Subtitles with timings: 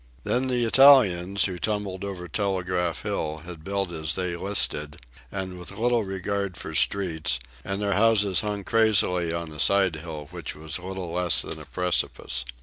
[0.23, 4.97] Then the Italians, who tumbled over Telegraph Hill, had built as they listed
[5.31, 10.27] and with little regard for streets, and their houses hung crazily on a side hill
[10.31, 12.45] which was little less than a precipice.